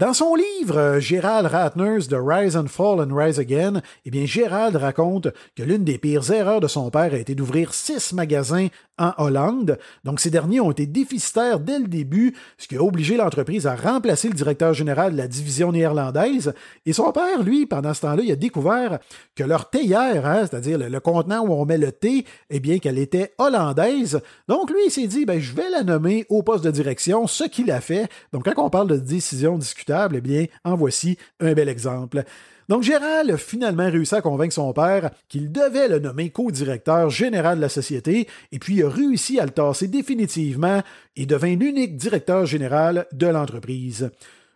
Dans 0.00 0.14
son 0.14 0.34
livre 0.34 0.78
euh, 0.78 0.98
Gérald 0.98 1.46
Ratner's 1.46 2.08
The 2.08 2.16
Rise 2.18 2.56
and 2.56 2.68
Fall 2.68 3.02
and 3.02 3.14
Rise 3.14 3.38
Again, 3.38 3.82
eh 4.06 4.10
bien 4.10 4.24
Gérald 4.24 4.74
raconte 4.76 5.28
que 5.54 5.62
l'une 5.62 5.84
des 5.84 5.98
pires 5.98 6.32
erreurs 6.32 6.60
de 6.60 6.68
son 6.68 6.90
père 6.90 7.12
a 7.12 7.18
été 7.18 7.34
d'ouvrir 7.34 7.74
six 7.74 8.14
magasins 8.14 8.68
en 9.00 9.12
Hollande. 9.18 9.78
Donc 10.04 10.20
ces 10.20 10.30
derniers 10.30 10.60
ont 10.60 10.70
été 10.70 10.86
déficitaires 10.86 11.58
dès 11.58 11.78
le 11.78 11.86
début, 11.86 12.34
ce 12.58 12.68
qui 12.68 12.76
a 12.76 12.82
obligé 12.82 13.16
l'entreprise 13.16 13.66
à 13.66 13.74
remplacer 13.74 14.28
le 14.28 14.34
directeur 14.34 14.74
général 14.74 15.12
de 15.12 15.16
la 15.16 15.26
division 15.26 15.72
néerlandaise. 15.72 16.52
Et 16.86 16.92
son 16.92 17.10
père, 17.12 17.42
lui, 17.42 17.66
pendant 17.66 17.94
ce 17.94 18.02
temps-là, 18.02 18.22
il 18.22 18.30
a 18.30 18.36
découvert 18.36 19.00
que 19.34 19.42
leur 19.42 19.70
théière, 19.70 20.26
hein, 20.26 20.46
c'est-à-dire 20.46 20.78
le, 20.78 21.00
contenant 21.00 21.44
où 21.46 21.52
on 21.52 21.64
met 21.64 21.78
le 21.78 21.92
thé, 21.92 22.24
eh 22.50 22.60
bien 22.60 22.78
qu'elle 22.78 22.98
était 22.98 23.34
hollandaise. 23.38 24.20
Donc 24.48 24.70
lui, 24.70 24.80
il 24.86 24.90
s'est 24.90 25.06
dit, 25.06 25.24
ben, 25.24 25.40
je 25.40 25.54
vais 25.54 25.70
la 25.70 25.82
nommer 25.82 26.26
au 26.28 26.42
poste 26.42 26.64
de 26.64 26.70
direction, 26.70 27.26
ce 27.26 27.44
qu'il 27.44 27.70
a 27.70 27.80
fait. 27.80 28.08
Donc 28.32 28.44
quand 28.44 28.62
on 28.62 28.70
parle 28.70 28.88
de 28.88 28.96
décision 28.96 29.56
eh 30.14 30.20
bien, 30.20 30.46
en 30.64 30.76
voici 30.76 31.18
un 31.40 31.52
bel 31.52 31.68
exemple. 31.68 32.24
Donc 32.68 32.84
Gérald 32.84 33.32
a 33.32 33.36
finalement 33.36 33.90
réussi 33.90 34.14
à 34.14 34.20
convaincre 34.20 34.54
son 34.54 34.72
père 34.72 35.10
qu'il 35.28 35.50
devait 35.50 35.88
le 35.88 35.98
nommer 35.98 36.30
co-directeur 36.30 37.10
général 37.10 37.56
de 37.56 37.62
la 37.62 37.68
société, 37.68 38.28
et 38.52 38.58
puis 38.60 38.82
a 38.84 38.88
réussi 38.88 39.40
à 39.40 39.44
le 39.44 39.50
tasser 39.50 39.88
définitivement 39.88 40.80
et 41.16 41.26
devint 41.26 41.56
l'unique 41.56 41.96
directeur 41.96 42.46
général 42.46 43.06
de 43.12 43.26
l'entreprise. 43.26 44.10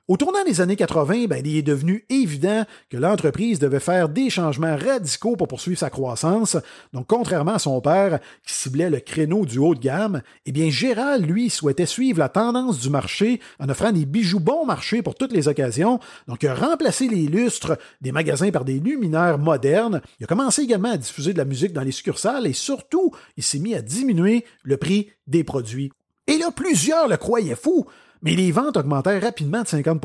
Au 0.06 0.18
tournant 0.18 0.44
des 0.44 0.60
années 0.60 0.76
80, 0.76 1.28
ben, 1.28 1.42
il 1.46 1.56
est 1.56 1.62
devenu 1.62 2.04
évident 2.10 2.66
que 2.90 2.98
l'entreprise 2.98 3.58
devait 3.58 3.80
faire 3.80 4.10
des 4.10 4.28
changements 4.28 4.76
radicaux 4.76 5.34
pour 5.34 5.48
poursuivre 5.48 5.78
sa 5.78 5.88
croissance. 5.88 6.58
Donc, 6.92 7.06
contrairement 7.06 7.54
à 7.54 7.58
son 7.58 7.80
père, 7.80 8.20
qui 8.46 8.52
ciblait 8.52 8.90
le 8.90 9.00
créneau 9.00 9.46
du 9.46 9.56
haut 9.56 9.74
de 9.74 9.80
gamme, 9.80 10.20
eh 10.44 10.52
bien, 10.52 10.68
Gérald, 10.68 11.24
lui, 11.24 11.48
souhaitait 11.48 11.86
suivre 11.86 12.18
la 12.18 12.28
tendance 12.28 12.80
du 12.80 12.90
marché 12.90 13.40
en 13.58 13.70
offrant 13.70 13.92
des 13.92 14.04
bijoux 14.04 14.40
bon 14.40 14.66
marché 14.66 15.00
pour 15.00 15.14
toutes 15.14 15.32
les 15.32 15.48
occasions. 15.48 15.98
Donc, 16.28 16.42
il 16.42 16.50
a 16.50 16.54
remplacé 16.54 17.08
les 17.08 17.26
lustres 17.26 17.78
des 18.02 18.12
magasins 18.12 18.50
par 18.50 18.66
des 18.66 18.80
luminaires 18.80 19.38
modernes. 19.38 20.02
Il 20.20 20.24
a 20.24 20.26
commencé 20.26 20.60
également 20.60 20.90
à 20.90 20.98
diffuser 20.98 21.32
de 21.32 21.38
la 21.38 21.46
musique 21.46 21.72
dans 21.72 21.80
les 21.80 21.92
succursales 21.92 22.46
et 22.46 22.52
surtout, 22.52 23.12
il 23.38 23.42
s'est 23.42 23.58
mis 23.58 23.74
à 23.74 23.80
diminuer 23.80 24.44
le 24.64 24.76
prix 24.76 25.08
des 25.26 25.44
produits. 25.44 25.90
Et 26.26 26.36
là, 26.36 26.50
plusieurs 26.50 27.08
le 27.08 27.16
croyaient 27.16 27.56
fou. 27.56 27.86
Mais 28.24 28.34
les 28.34 28.52
ventes 28.52 28.78
augmentèrent 28.78 29.22
rapidement 29.22 29.62
de 29.62 29.68
50 29.68 30.00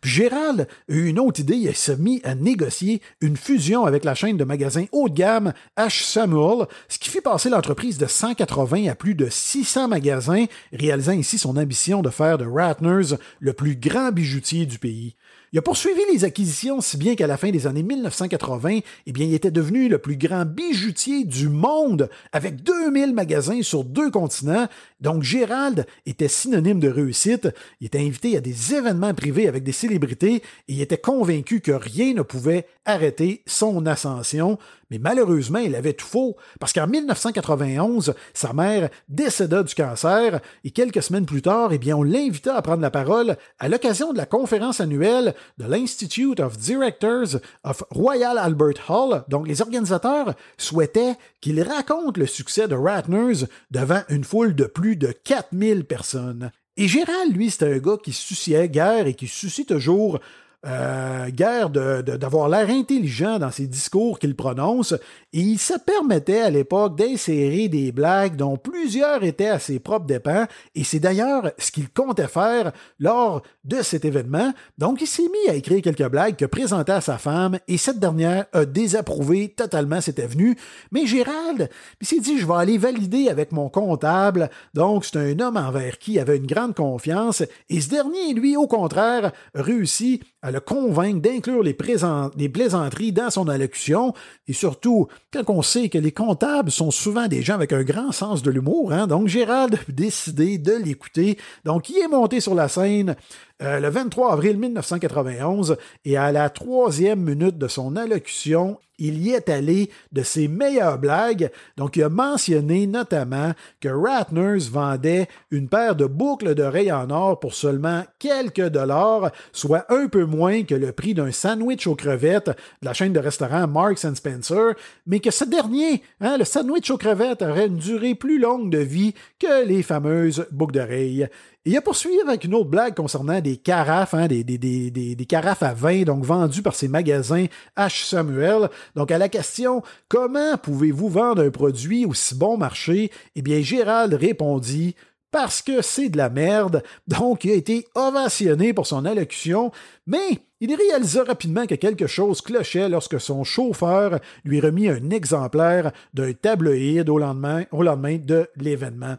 puis 0.00 0.10
Gérald 0.10 0.62
a 0.62 0.92
eu 0.92 1.08
une 1.08 1.18
autre 1.18 1.40
idée, 1.40 1.56
il 1.56 1.76
s'est 1.76 1.98
mis 1.98 2.22
à 2.24 2.34
négocier 2.34 3.02
une 3.20 3.36
fusion 3.36 3.84
avec 3.84 4.04
la 4.04 4.14
chaîne 4.14 4.38
de 4.38 4.44
magasins 4.44 4.86
haut 4.92 5.10
de 5.10 5.14
gamme 5.14 5.52
H. 5.76 6.02
Samuel, 6.02 6.66
ce 6.88 6.98
qui 6.98 7.10
fit 7.10 7.20
passer 7.20 7.50
l'entreprise 7.50 7.98
de 7.98 8.06
180 8.06 8.88
à 8.88 8.94
plus 8.94 9.14
de 9.14 9.28
600 9.28 9.88
magasins, 9.88 10.46
réalisant 10.72 11.12
ainsi 11.12 11.36
son 11.38 11.58
ambition 11.58 12.00
de 12.00 12.08
faire 12.08 12.38
de 12.38 12.46
Ratners 12.46 13.18
le 13.40 13.52
plus 13.52 13.76
grand 13.76 14.10
bijoutier 14.10 14.64
du 14.64 14.78
pays. 14.78 15.14
Il 15.52 15.58
a 15.58 15.62
poursuivi 15.62 16.00
les 16.12 16.24
acquisitions 16.24 16.80
si 16.80 16.96
bien 16.96 17.16
qu'à 17.16 17.26
la 17.26 17.36
fin 17.36 17.50
des 17.50 17.66
années 17.66 17.82
1980, 17.82 18.78
eh 19.06 19.12
bien, 19.12 19.26
il 19.26 19.34
était 19.34 19.50
devenu 19.50 19.88
le 19.88 19.98
plus 19.98 20.16
grand 20.16 20.44
bijoutier 20.44 21.24
du 21.24 21.48
monde 21.48 22.08
avec 22.30 22.62
2000 22.62 23.12
magasins 23.12 23.60
sur 23.62 23.82
deux 23.82 24.12
continents. 24.12 24.68
Donc, 25.00 25.24
Gérald 25.24 25.86
était 26.06 26.28
synonyme 26.28 26.78
de 26.78 26.88
réussite. 26.88 27.48
Il 27.80 27.88
était 27.88 27.98
invité 27.98 28.36
à 28.36 28.40
des 28.40 28.76
événements 28.76 29.12
privés 29.12 29.48
avec 29.48 29.64
des 29.64 29.72
célébrités 29.72 30.36
et 30.36 30.42
il 30.68 30.80
était 30.80 30.98
convaincu 30.98 31.60
que 31.60 31.72
rien 31.72 32.14
ne 32.14 32.22
pouvait 32.22 32.66
arrêter 32.84 33.42
son 33.46 33.86
ascension. 33.86 34.56
Mais 34.90 34.98
malheureusement, 34.98 35.60
il 35.60 35.76
avait 35.76 35.92
tout 35.92 36.06
faux, 36.06 36.36
parce 36.58 36.72
qu'en 36.72 36.88
1991, 36.88 38.14
sa 38.34 38.52
mère 38.52 38.90
décéda 39.08 39.62
du 39.62 39.74
cancer, 39.74 40.40
et 40.64 40.70
quelques 40.72 41.02
semaines 41.02 41.26
plus 41.26 41.42
tard, 41.42 41.72
eh 41.72 41.78
bien, 41.78 41.96
on 41.96 42.02
l'invita 42.02 42.56
à 42.56 42.62
prendre 42.62 42.82
la 42.82 42.90
parole 42.90 43.36
à 43.60 43.68
l'occasion 43.68 44.12
de 44.12 44.18
la 44.18 44.26
conférence 44.26 44.80
annuelle 44.80 45.34
de 45.58 45.66
l'Institute 45.66 46.40
of 46.40 46.56
Directors 46.56 47.40
of 47.64 47.82
Royal 47.90 48.38
Albert 48.38 48.88
Hall. 48.88 49.24
Donc, 49.28 49.48
les 49.48 49.62
organisateurs 49.62 50.34
souhaitaient 50.58 51.16
qu'il 51.40 51.62
raconte 51.62 52.18
le 52.18 52.26
succès 52.26 52.68
de 52.68 52.74
Ratners 52.74 53.46
devant 53.70 54.02
une 54.08 54.24
foule 54.24 54.54
de 54.54 54.64
plus 54.64 54.96
de 54.96 55.12
4000 55.12 55.84
personnes. 55.84 56.50
Et 56.76 56.88
Gérald, 56.88 57.34
lui, 57.34 57.50
c'était 57.50 57.74
un 57.74 57.78
gars 57.78 57.98
qui 58.02 58.12
souciait 58.12 58.68
guère 58.68 59.06
et 59.06 59.14
qui 59.14 59.28
se 59.28 59.40
soucie 59.40 59.66
toujours 59.66 60.18
euh, 60.66 61.30
guère 61.30 61.70
d'avoir 61.70 62.48
l'air 62.50 62.68
intelligent 62.68 63.38
dans 63.38 63.50
ses 63.50 63.66
discours 63.66 64.18
qu'il 64.18 64.36
prononce, 64.36 64.92
et 65.32 65.40
il 65.40 65.58
se 65.58 65.72
permettait 65.78 66.42
à 66.42 66.50
l'époque 66.50 66.98
d'insérer 66.98 67.68
des 67.68 67.92
blagues 67.92 68.36
dont 68.36 68.58
plusieurs 68.58 69.24
étaient 69.24 69.48
à 69.48 69.58
ses 69.58 69.78
propres 69.78 70.06
dépens, 70.06 70.46
et 70.74 70.84
c'est 70.84 71.00
d'ailleurs 71.00 71.50
ce 71.56 71.70
qu'il 71.70 71.88
comptait 71.90 72.28
faire 72.28 72.72
lors 72.98 73.42
de 73.64 73.80
cet 73.80 74.04
événement. 74.04 74.52
Donc 74.76 75.00
il 75.00 75.06
s'est 75.06 75.22
mis 75.22 75.50
à 75.50 75.54
écrire 75.54 75.80
quelques 75.80 76.08
blagues 76.08 76.36
que 76.36 76.44
présentait 76.44 76.92
à 76.92 77.00
sa 77.00 77.16
femme, 77.16 77.58
et 77.66 77.78
cette 77.78 77.98
dernière 77.98 78.44
a 78.52 78.66
désapprouvé 78.66 79.48
totalement 79.48 80.00
cette 80.02 80.18
avenue. 80.18 80.56
Mais 80.92 81.06
Gérald, 81.06 81.70
il 82.02 82.06
s'est 82.06 82.20
dit, 82.20 82.38
je 82.38 82.46
vais 82.46 82.54
aller 82.54 82.76
valider 82.76 83.28
avec 83.28 83.52
mon 83.52 83.70
comptable, 83.70 84.50
donc 84.74 85.06
c'est 85.06 85.16
un 85.16 85.40
homme 85.40 85.56
envers 85.56 85.98
qui 85.98 86.18
avait 86.18 86.36
une 86.36 86.46
grande 86.46 86.74
confiance, 86.74 87.42
et 87.70 87.80
ce 87.80 87.88
dernier, 87.88 88.34
lui, 88.34 88.58
au 88.58 88.66
contraire, 88.66 89.32
réussit 89.54 90.22
à 90.42 90.49
le 90.50 90.60
convaincre 90.60 91.20
d'inclure 91.20 91.62
les, 91.62 91.74
plaisanteries 91.74 93.12
dans 93.12 93.30
son 93.30 93.48
allocution, 93.48 94.14
et 94.48 94.52
surtout, 94.52 95.08
quand 95.32 95.44
on 95.48 95.62
sait 95.62 95.88
que 95.88 95.98
les 95.98 96.12
comptables 96.12 96.70
sont 96.70 96.90
souvent 96.90 97.28
des 97.28 97.42
gens 97.42 97.54
avec 97.54 97.72
un 97.72 97.82
grand 97.82 98.12
sens 98.12 98.42
de 98.42 98.50
l'humour, 98.50 98.92
hein, 98.92 99.06
donc 99.06 99.28
Gérald 99.28 99.74
a 99.74 99.92
décidé 99.92 100.58
de 100.58 100.72
l'écouter, 100.72 101.38
donc 101.64 101.88
il 101.90 101.98
est 101.98 102.08
monté 102.08 102.40
sur 102.40 102.54
la 102.54 102.68
scène 102.68 103.16
euh, 103.62 103.80
le 103.80 103.88
23 103.88 104.32
avril 104.32 104.56
1991 104.58 105.76
et 106.04 106.16
à 106.16 106.32
la 106.32 106.48
troisième 106.50 107.20
minute 107.20 107.58
de 107.58 107.68
son 107.68 107.96
allocution, 107.96 108.78
il 109.00 109.18
y 109.18 109.30
est 109.30 109.48
allé 109.48 109.90
de 110.12 110.22
ses 110.22 110.46
meilleures 110.46 110.98
blagues. 110.98 111.50
Donc, 111.76 111.96
il 111.96 112.02
a 112.02 112.08
mentionné 112.08 112.86
notamment 112.86 113.52
que 113.80 113.88
Ratners 113.88 114.68
vendait 114.70 115.26
une 115.50 115.68
paire 115.68 115.96
de 115.96 116.04
boucles 116.04 116.54
d'oreilles 116.54 116.92
en 116.92 117.10
or 117.10 117.40
pour 117.40 117.54
seulement 117.54 118.04
quelques 118.18 118.68
dollars, 118.68 119.32
soit 119.52 119.86
un 119.88 120.06
peu 120.06 120.24
moins 120.24 120.62
que 120.62 120.74
le 120.74 120.92
prix 120.92 121.14
d'un 121.14 121.32
sandwich 121.32 121.86
aux 121.86 121.96
crevettes 121.96 122.48
de 122.48 122.86
la 122.86 122.92
chaîne 122.92 123.14
de 123.14 123.20
restaurants 123.20 123.66
Marks 123.66 124.14
Spencer, 124.14 124.74
mais 125.06 125.20
que 125.20 125.30
ce 125.30 125.44
dernier, 125.44 126.02
hein, 126.20 126.36
le 126.36 126.44
sandwich 126.44 126.90
aux 126.90 126.98
crevettes, 126.98 127.42
aurait 127.42 127.66
une 127.66 127.78
durée 127.78 128.14
plus 128.14 128.38
longue 128.38 128.70
de 128.70 128.78
vie 128.78 129.14
que 129.38 129.64
les 129.64 129.82
fameuses 129.82 130.46
boucles 130.50 130.74
d'oreilles. 130.74 131.26
Il 131.66 131.76
a 131.76 131.82
poursuivi 131.82 132.18
avec 132.20 132.44
une 132.44 132.54
autre 132.54 132.70
blague 132.70 132.94
concernant 132.94 133.38
des 133.38 133.58
carafes, 133.58 134.14
hein, 134.14 134.28
des, 134.28 135.26
carafes 135.28 135.62
à 135.62 135.74
vin, 135.74 136.04
donc 136.04 136.24
vendues 136.24 136.62
par 136.62 136.74
ces 136.74 136.88
magasins 136.88 137.44
H. 137.76 138.08
Samuel. 138.08 138.70
Donc, 138.96 139.10
à 139.10 139.18
la 139.18 139.28
question 139.28 139.82
Comment 140.08 140.56
pouvez-vous 140.56 141.10
vendre 141.10 141.44
un 141.44 141.50
produit 141.50 142.06
aussi 142.06 142.34
bon 142.34 142.56
marché? 142.56 143.10
Eh 143.36 143.42
bien, 143.42 143.60
Gérald 143.60 144.14
répondit 144.14 144.94
parce 145.30 145.60
que 145.60 145.82
c'est 145.82 146.08
de 146.08 146.16
la 146.16 146.30
merde. 146.30 146.82
Donc, 147.06 147.44
il 147.44 147.50
a 147.50 147.54
été 147.54 147.86
ovationné 147.94 148.72
pour 148.72 148.86
son 148.86 149.04
allocution, 149.04 149.70
mais 150.06 150.40
il 150.60 150.74
réalisa 150.74 151.24
rapidement 151.24 151.66
que 151.66 151.74
quelque 151.74 152.06
chose 152.06 152.40
clochait 152.40 152.88
lorsque 152.88 153.20
son 153.20 153.44
chauffeur 153.44 154.18
lui 154.44 154.60
remit 154.60 154.88
un 154.88 155.10
exemplaire 155.10 155.92
d'un 156.14 156.32
tabloïd 156.32 157.10
au 157.10 157.18
lendemain 157.18 157.64
de 157.70 158.48
l'événement. 158.56 159.16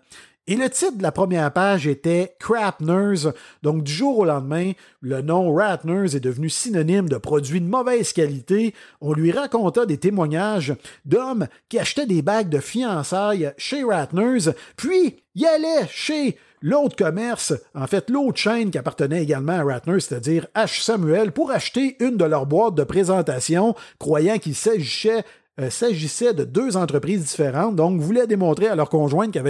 Et 0.48 0.56
le 0.56 0.70
titre 0.70 0.98
de 0.98 1.04
la 1.04 1.12
première 1.12 1.54
page 1.54 1.86
était 1.86 2.36
Crapners. 2.40 3.32
Donc, 3.62 3.84
du 3.84 3.92
jour 3.92 4.18
au 4.20 4.26
lendemain, 4.26 4.72
le 5.00 5.22
nom 5.22 5.54
Ratners 5.54 6.16
est 6.16 6.20
devenu 6.20 6.50
synonyme 6.50 7.08
de 7.08 7.18
produit 7.18 7.62
de 7.62 7.68
mauvaise 7.68 8.12
qualité. 8.12 8.74
On 9.02 9.14
lui 9.14 9.32
raconta 9.32 9.86
des 9.86 9.98
témoignages 9.98 10.74
d'hommes 11.06 11.48
qui 11.70 11.78
achetaient 11.78 12.08
des 12.08 12.24
bagues 12.24 12.50
de 12.50 12.60
fiançailles 12.60 13.54
chez 13.58 13.84
Ratners, 13.84 14.52
puis 14.76 15.18
y 15.36 15.46
allaient 15.46 15.88
chez 15.90 16.38
l'autre 16.62 16.96
commerce, 16.96 17.54
en 17.74 17.88
fait 17.88 18.10
l'autre 18.10 18.38
chaîne 18.38 18.72
qui 18.72 18.78
appartenait 18.78 19.24
également 19.24 19.54
à 19.54 19.64
Ratner, 19.64 20.00
c'est-à-dire 20.00 20.48
H. 20.56 20.84
Samuel, 20.84 21.32
pour 21.32 21.52
acheter 21.52 21.98
une 22.00 22.18
de 22.18 22.26
leurs 22.26 22.46
boîtes 22.46 22.76
de 22.76 22.84
présentation, 22.84 23.76
croyant 24.00 24.38
qu'il 24.38 24.56
s'agissait 24.56 25.24
euh, 25.62 25.70
s'agissait 25.70 26.34
de 26.34 26.44
deux 26.44 26.78
entreprises 26.78 27.24
différentes, 27.24 27.76
donc 27.76 28.00
voulaient 28.00 28.28
démontrer 28.28 28.68
à 28.68 28.76
leur 28.76 28.90
conjointe 28.90 29.32
qu'ils 29.32 29.42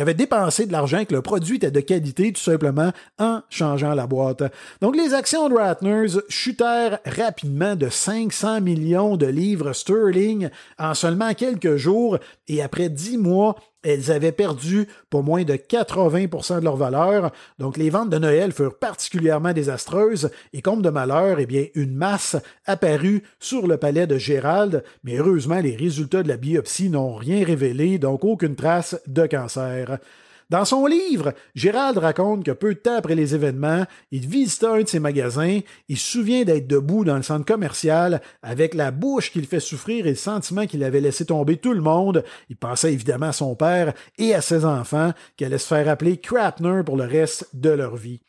avaient, 0.00 0.14
dépensé 0.14 0.66
de 0.66 0.72
l'argent, 0.72 1.04
que 1.04 1.14
le 1.14 1.22
produit 1.22 1.56
était 1.56 1.70
de 1.70 1.80
qualité, 1.80 2.32
tout 2.32 2.42
simplement 2.42 2.92
en 3.18 3.40
changeant 3.50 3.94
la 3.94 4.06
boîte. 4.06 4.42
Donc 4.80 4.96
les 4.96 5.14
actions 5.14 5.48
de 5.48 5.54
Ratners 5.54 6.20
chutèrent 6.28 6.98
rapidement 7.04 7.76
de 7.76 7.88
500 7.88 8.60
millions 8.60 9.16
de 9.16 9.26
livres 9.26 9.72
sterling 9.72 10.48
en 10.78 10.94
seulement 10.94 11.34
quelques 11.34 11.76
jours, 11.76 12.18
et 12.48 12.62
après 12.62 12.88
dix 12.88 13.18
mois, 13.18 13.56
elles 13.86 14.10
avaient 14.10 14.32
perdu 14.32 14.88
pour 15.10 15.22
moins 15.22 15.44
de 15.44 15.54
80% 15.54 16.58
de 16.58 16.64
leur 16.64 16.76
valeur. 16.76 17.30
Donc 17.58 17.76
les 17.76 17.88
ventes 17.88 18.10
de 18.10 18.18
Noël 18.18 18.52
furent 18.52 18.78
particulièrement 18.78 19.52
désastreuses 19.52 20.30
et 20.52 20.60
comme 20.60 20.82
de 20.82 20.90
malheur, 20.90 21.38
eh 21.38 21.46
bien, 21.46 21.66
une 21.74 21.94
masse 21.94 22.36
apparut 22.66 23.22
sur 23.38 23.66
le 23.66 23.76
palais 23.76 24.08
de 24.08 24.18
Gérald, 24.18 24.82
mais 25.04 25.16
heureusement, 25.16 25.60
les 25.60 25.76
résultats 25.76 26.22
de 26.24 26.28
la 26.28 26.36
biopsie 26.36 26.90
n'ont 26.90 27.14
rien 27.14 27.44
révélé, 27.44 27.98
donc 27.98 28.24
aucune 28.24 28.56
trace 28.56 29.00
de 29.06 29.26
cancer. 29.26 29.98
Dans 30.48 30.64
son 30.64 30.86
livre, 30.86 31.34
Gérald 31.56 31.98
raconte 31.98 32.44
que 32.44 32.52
peu 32.52 32.74
de 32.74 32.78
temps 32.78 32.94
après 32.94 33.16
les 33.16 33.34
événements, 33.34 33.84
il 34.12 34.28
visita 34.28 34.70
un 34.74 34.82
de 34.82 34.88
ses 34.88 35.00
magasins, 35.00 35.58
il 35.88 35.98
se 35.98 36.08
souvient 36.08 36.44
d'être 36.44 36.68
debout 36.68 37.04
dans 37.04 37.16
le 37.16 37.24
centre 37.24 37.44
commercial 37.44 38.22
avec 38.42 38.74
la 38.74 38.92
bouche 38.92 39.32
qu'il 39.32 39.46
fait 39.46 39.58
souffrir 39.58 40.06
et 40.06 40.10
le 40.10 40.16
sentiment 40.16 40.66
qu'il 40.66 40.84
avait 40.84 41.00
laissé 41.00 41.26
tomber 41.26 41.56
tout 41.56 41.72
le 41.72 41.80
monde. 41.80 42.22
Il 42.48 42.56
pensait 42.56 42.92
évidemment 42.92 43.26
à 43.26 43.32
son 43.32 43.56
père 43.56 43.92
et 44.18 44.34
à 44.34 44.40
ses 44.40 44.64
enfants 44.64 45.12
qui 45.36 45.44
allaient 45.44 45.58
se 45.58 45.66
faire 45.66 45.88
appeler 45.88 46.18
Crapner 46.18 46.82
pour 46.84 46.96
le 46.96 47.06
reste 47.06 47.48
de 47.52 47.70
leur 47.70 47.96
vie. 47.96 48.20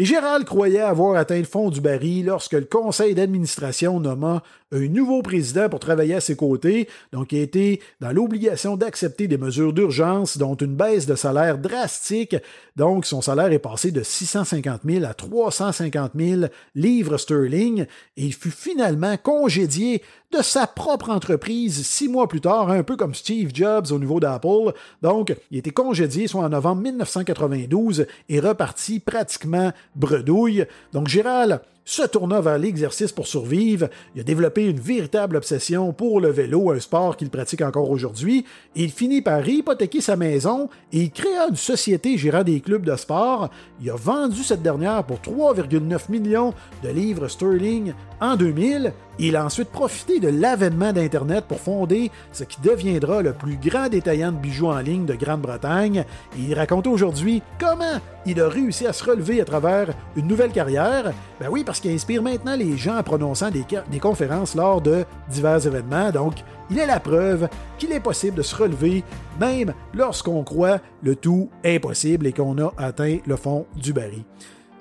Et 0.00 0.06
Gérald 0.06 0.46
croyait 0.46 0.80
avoir 0.80 1.16
atteint 1.16 1.36
le 1.38 1.44
fond 1.44 1.68
du 1.68 1.82
baril 1.82 2.24
lorsque 2.24 2.54
le 2.54 2.64
conseil 2.64 3.14
d'administration 3.14 4.00
nomma 4.00 4.42
un 4.72 4.88
nouveau 4.88 5.22
président 5.22 5.68
pour 5.68 5.80
travailler 5.80 6.14
à 6.14 6.20
ses 6.20 6.36
côtés, 6.36 6.88
donc 7.12 7.32
il 7.32 7.40
a 7.40 7.42
été 7.42 7.80
dans 8.00 8.12
l'obligation 8.12 8.76
d'accepter 8.76 9.26
des 9.28 9.38
mesures 9.38 9.72
d'urgence, 9.72 10.38
dont 10.38 10.54
une 10.54 10.74
baisse 10.74 11.06
de 11.06 11.14
salaire 11.14 11.58
drastique. 11.58 12.36
Donc 12.76 13.04
son 13.04 13.20
salaire 13.20 13.52
est 13.52 13.58
passé 13.58 13.90
de 13.90 14.02
650 14.02 14.82
000 14.84 15.04
à 15.04 15.14
350 15.14 16.12
000 16.16 16.42
livres 16.74 17.18
sterling 17.18 17.82
et 18.16 18.24
il 18.24 18.34
fut 18.34 18.50
finalement 18.50 19.16
congédié 19.16 20.02
de 20.32 20.42
sa 20.42 20.66
propre 20.66 21.10
entreprise 21.10 21.84
six 21.84 22.08
mois 22.08 22.28
plus 22.28 22.40
tard, 22.40 22.70
un 22.70 22.84
peu 22.84 22.96
comme 22.96 23.14
Steve 23.14 23.50
Jobs 23.52 23.90
au 23.90 23.98
niveau 23.98 24.20
d'Apple. 24.20 24.72
Donc, 25.02 25.34
il 25.50 25.58
été 25.58 25.70
congédié 25.70 26.28
soit 26.28 26.44
en 26.44 26.48
novembre 26.48 26.82
1992 26.82 28.06
et 28.28 28.40
reparti 28.40 29.00
pratiquement 29.00 29.72
bredouille. 29.96 30.66
Donc, 30.92 31.08
Gérald 31.08 31.60
se 31.84 32.02
tourna 32.02 32.40
vers 32.40 32.58
l'exercice 32.58 33.12
pour 33.12 33.26
survivre. 33.26 33.88
Il 34.14 34.20
a 34.20 34.24
développé 34.24 34.66
une 34.66 34.80
véritable 34.80 35.36
obsession 35.36 35.92
pour 35.92 36.20
le 36.20 36.30
vélo, 36.30 36.70
un 36.70 36.80
sport 36.80 37.16
qu'il 37.16 37.30
pratique 37.30 37.62
encore 37.62 37.90
aujourd'hui. 37.90 38.44
Il 38.74 38.90
finit 38.90 39.22
par 39.22 39.48
hypothéquer 39.48 40.00
sa 40.00 40.16
maison 40.16 40.68
et 40.92 41.08
créa 41.08 41.48
une 41.48 41.56
société 41.56 42.16
gérant 42.18 42.44
des 42.44 42.60
clubs 42.60 42.84
de 42.84 42.96
sport. 42.96 43.50
Il 43.80 43.90
a 43.90 43.96
vendu 43.96 44.42
cette 44.42 44.62
dernière 44.62 45.04
pour 45.04 45.18
3,9 45.18 46.10
millions 46.10 46.54
de 46.82 46.88
livres 46.90 47.28
sterling 47.28 47.92
en 48.20 48.36
2000. 48.36 48.92
Il 49.22 49.36
a 49.36 49.44
ensuite 49.44 49.68
profité 49.68 50.18
de 50.18 50.28
l'avènement 50.28 50.94
d'Internet 50.94 51.44
pour 51.46 51.60
fonder 51.60 52.10
ce 52.32 52.42
qui 52.42 52.58
deviendra 52.62 53.20
le 53.20 53.34
plus 53.34 53.58
grand 53.58 53.90
détaillant 53.90 54.32
de 54.32 54.38
bijoux 54.38 54.68
en 54.68 54.78
ligne 54.78 55.04
de 55.04 55.14
Grande-Bretagne. 55.14 56.06
il 56.38 56.54
raconte 56.54 56.86
aujourd'hui 56.86 57.42
comment 57.58 58.00
il 58.24 58.40
a 58.40 58.48
réussi 58.48 58.86
à 58.86 58.94
se 58.94 59.04
relever 59.04 59.42
à 59.42 59.44
travers 59.44 59.88
une 60.16 60.26
nouvelle 60.26 60.52
carrière. 60.52 61.12
Ben 61.38 61.48
oui, 61.50 61.64
parce 61.64 61.80
qu'il 61.80 61.90
inspire 61.90 62.22
maintenant 62.22 62.56
les 62.56 62.78
gens 62.78 62.96
en 62.96 63.02
prononçant 63.02 63.50
des, 63.50 63.66
des 63.90 64.00
conférences 64.00 64.54
lors 64.54 64.80
de 64.80 65.04
divers 65.28 65.66
événements. 65.66 66.10
Donc, 66.12 66.36
il 66.70 66.78
est 66.78 66.86
la 66.86 66.98
preuve 66.98 67.46
qu'il 67.76 67.92
est 67.92 68.00
possible 68.00 68.38
de 68.38 68.42
se 68.42 68.56
relever 68.56 69.04
même 69.38 69.74
lorsqu'on 69.92 70.42
croit 70.44 70.78
le 71.02 71.14
tout 71.14 71.50
impossible 71.62 72.26
et 72.26 72.32
qu'on 72.32 72.56
a 72.56 72.72
atteint 72.78 73.18
le 73.26 73.36
fond 73.36 73.66
du 73.76 73.92
baril. 73.92 74.24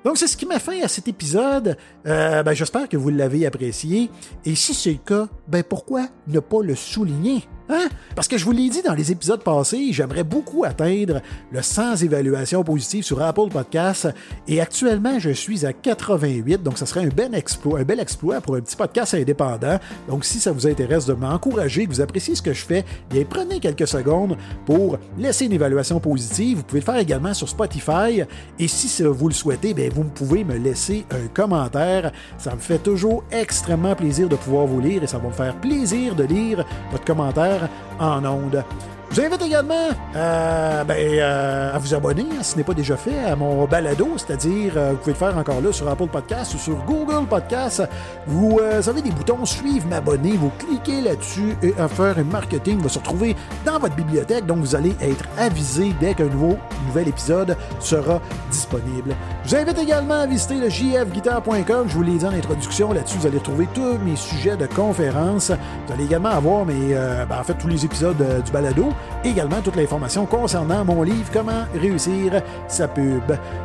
Donc, 0.05 0.17
c'est 0.17 0.27
ce 0.27 0.37
qui 0.37 0.45
m'a 0.45 0.59
fait 0.59 0.81
à 0.81 0.87
cet 0.87 1.07
épisode. 1.07 1.77
Euh, 2.05 2.43
ben, 2.43 2.53
J'espère 2.53 2.87
que 2.87 2.97
vous 2.97 3.09
l'avez 3.09 3.45
apprécié. 3.45 4.09
Et 4.45 4.55
si 4.55 4.73
c'est 4.73 4.91
le 4.91 4.97
cas, 4.97 5.27
ben 5.47 5.63
pourquoi 5.63 6.07
ne 6.27 6.39
pas 6.39 6.61
le 6.61 6.75
souligner? 6.75 7.43
Hein? 7.69 7.87
Parce 8.15 8.27
que 8.27 8.37
je 8.37 8.45
vous 8.45 8.51
l'ai 8.51 8.67
dit 8.67 8.81
dans 8.81 8.95
les 8.95 9.11
épisodes 9.11 9.43
passés, 9.43 9.93
j'aimerais 9.93 10.23
beaucoup 10.23 10.63
atteindre 10.63 11.21
le 11.51 11.61
100 11.61 11.97
évaluations 11.97 12.63
positives 12.63 13.03
sur 13.03 13.21
Apple 13.21 13.49
Podcasts 13.51 14.07
et 14.47 14.59
actuellement 14.59 15.19
je 15.19 15.29
suis 15.29 15.67
à 15.67 15.73
88, 15.73 16.63
donc 16.63 16.79
ça 16.79 16.87
serait 16.87 17.05
un 17.05 17.09
bel 17.09 17.35
exploit, 17.35 17.79
un 17.79 17.83
bel 17.83 17.99
exploit 17.99 18.41
pour 18.41 18.55
un 18.55 18.61
petit 18.61 18.75
podcast 18.75 19.13
indépendant. 19.13 19.77
Donc 20.07 20.25
si 20.25 20.39
ça 20.39 20.51
vous 20.51 20.65
intéresse 20.65 21.05
de 21.05 21.13
m'encourager, 21.13 21.85
que 21.85 21.91
vous 21.91 22.01
appréciez 22.01 22.33
ce 22.33 22.41
que 22.41 22.53
je 22.53 22.65
fais, 22.65 22.83
bien 23.11 23.23
prenez 23.29 23.59
quelques 23.59 23.87
secondes 23.87 24.35
pour 24.65 24.97
laisser 25.19 25.45
une 25.45 25.53
évaluation 25.53 25.99
positive. 25.99 26.57
Vous 26.57 26.63
pouvez 26.63 26.79
le 26.79 26.85
faire 26.85 26.97
également 26.97 27.35
sur 27.35 27.47
Spotify 27.47 28.23
et 28.57 28.67
si 28.67 29.03
vous 29.03 29.27
le 29.27 29.33
souhaitez, 29.33 29.75
bien 29.75 29.89
vous 29.93 30.05
pouvez 30.05 30.43
me 30.43 30.57
laisser 30.57 31.05
un 31.11 31.27
commentaire. 31.27 32.11
Ça 32.39 32.55
me 32.55 32.59
fait 32.59 32.79
toujours 32.79 33.23
extrêmement 33.31 33.95
plaisir 33.95 34.27
de 34.27 34.35
pouvoir 34.35 34.65
vous 34.65 34.81
lire 34.81 35.03
et 35.03 35.07
ça 35.07 35.19
va 35.19 35.27
me 35.27 35.33
faire 35.33 35.55
plaisir 35.61 36.15
de 36.15 36.23
lire 36.23 36.65
votre 36.91 37.05
commentaire 37.05 37.58
en 37.99 38.25
ondes. 38.27 38.63
Je 39.11 39.21
vous 39.21 39.25
invite 39.25 39.41
également 39.41 39.89
euh, 40.15 40.83
ben, 40.83 40.95
euh, 40.95 41.73
à 41.73 41.79
vous 41.79 41.95
abonner, 41.95 42.27
hein, 42.31 42.43
si 42.43 42.51
ce 42.51 42.57
n'est 42.57 42.63
pas 42.63 42.75
déjà 42.75 42.95
fait, 42.95 43.23
à 43.23 43.35
mon 43.35 43.65
balado, 43.65 44.07
c'est-à-dire, 44.17 44.73
euh, 44.77 44.91
vous 44.91 44.97
pouvez 44.97 45.13
le 45.13 45.17
faire 45.17 45.35
encore 45.35 45.61
là 45.61 45.71
sur 45.71 45.89
Apple 45.89 46.07
Podcast 46.07 46.53
ou 46.53 46.59
sur 46.59 46.75
Google 46.85 47.25
Podcast. 47.27 47.81
Vous 48.27 48.59
avez 48.61 49.01
des 49.01 49.09
boutons 49.09 49.43
Suivre, 49.45 49.87
m'abonner, 49.87 50.33
vous 50.33 50.51
cliquez 50.59 51.01
là-dessus 51.01 51.57
et 51.63 51.71
faire 51.71 52.19
un 52.19 52.23
marketing 52.23 52.79
va 52.81 52.89
se 52.89 52.99
retrouver 52.99 53.35
dans 53.65 53.79
votre 53.79 53.95
bibliothèque, 53.95 54.45
donc 54.45 54.59
vous 54.59 54.75
allez 54.75 54.95
être 55.01 55.25
avisé 55.39 55.95
dès 55.99 56.13
qu'un 56.13 56.25
nouveau 56.25 56.57
nouvel 56.85 57.07
épisode 57.07 57.57
sera 57.79 58.21
disponible. 58.51 59.15
Je 59.43 59.49
vous 59.49 59.55
invite 59.55 59.79
également 59.79 60.21
à 60.21 60.27
visiter 60.27 60.55
le 60.55 60.69
jfguitar.com, 60.69 61.87
je 61.87 61.93
vous 61.95 62.03
l'ai 62.03 62.17
dit 62.17 62.25
en 62.25 62.33
introduction, 62.33 62.93
là-dessus 62.93 63.17
vous 63.17 63.27
allez 63.27 63.39
trouver 63.39 63.67
tous 63.73 63.97
mes 64.05 64.15
sujets 64.15 64.57
de 64.57 64.67
conférences. 64.67 65.51
Vous 65.87 65.93
allez 65.93 66.03
également 66.03 66.29
avoir 66.29 66.65
mes, 66.65 66.93
ben, 66.93 67.39
en 67.39 67.43
fait 67.43 67.55
tous 67.55 67.67
les 67.67 67.85
épisodes 67.85 68.43
du 68.45 68.51
balado 68.51 68.93
également 69.23 69.61
toute 69.61 69.75
l'information 69.75 70.25
concernant 70.25 70.85
mon 70.85 71.03
livre 71.03 71.29
Comment 71.31 71.65
réussir 71.73 72.41
sa 72.67 72.87
pub. 72.87 73.23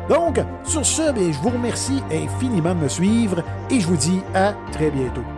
Donc, 0.09 0.39
sur 0.63 0.85
ce, 0.85 1.13
je 1.15 1.39
vous 1.39 1.49
remercie 1.49 2.03
infiniment 2.11 2.75
de 2.75 2.81
me 2.81 2.89
suivre 2.89 3.43
et 3.69 3.79
je 3.79 3.87
vous 3.87 3.97
dis 3.97 4.21
à 4.33 4.53
très 4.71 4.89
bientôt. 4.89 5.34